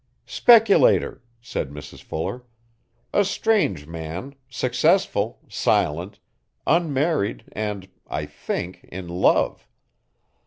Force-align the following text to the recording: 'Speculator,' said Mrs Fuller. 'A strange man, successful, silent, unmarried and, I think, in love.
'Speculator,' 0.25 1.21
said 1.41 1.69
Mrs 1.69 2.01
Fuller. 2.01 2.43
'A 3.13 3.23
strange 3.23 3.85
man, 3.85 4.33
successful, 4.49 5.37
silent, 5.47 6.17
unmarried 6.65 7.43
and, 7.51 7.87
I 8.07 8.25
think, 8.25 8.83
in 8.91 9.07
love. 9.07 9.67